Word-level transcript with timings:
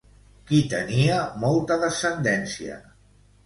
Qui 0.51 0.61
tenia 0.71 1.21
molta 1.45 1.79
descendència? 1.87 2.83